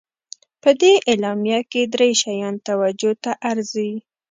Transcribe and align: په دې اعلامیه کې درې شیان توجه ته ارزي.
په 0.61 0.69
دې 0.81 0.93
اعلامیه 1.09 1.59
کې 1.71 1.81
درې 1.93 2.09
شیان 2.21 2.55
توجه 2.67 3.11
ته 3.23 3.31
ارزي. 3.51 3.91